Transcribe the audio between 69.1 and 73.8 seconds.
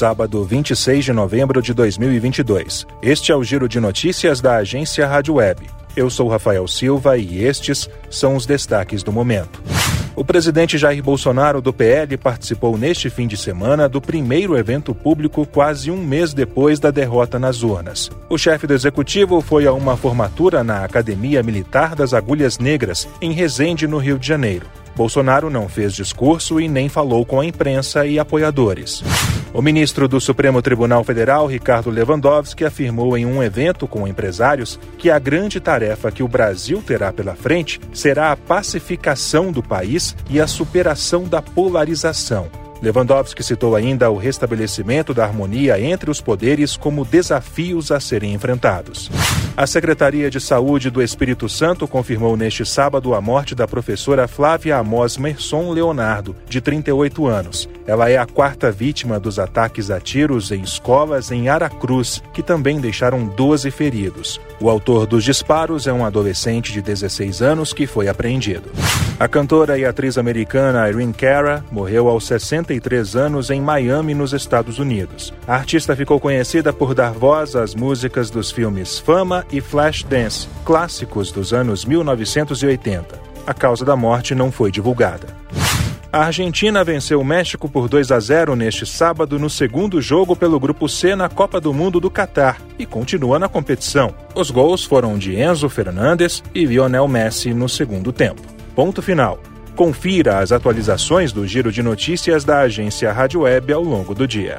A cantora e atriz americana Irene Cara morreu aos 63 anos em